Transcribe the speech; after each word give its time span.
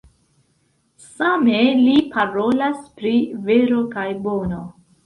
Same 1.09 1.59
li 1.83 1.95
parolas 2.17 2.83
pri 2.99 3.17
vero 3.51 3.87
kaj 3.97 4.09
bono. 4.29 4.69